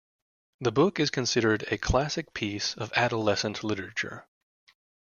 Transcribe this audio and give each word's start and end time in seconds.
The 0.61 0.71
book 0.71 0.99
is 0.99 1.11
considered 1.11 1.61
a 1.71 1.77
classic 1.77 2.33
piece 2.33 2.73
of 2.73 2.91
adolescent 2.95 3.63
literature. 3.63 4.25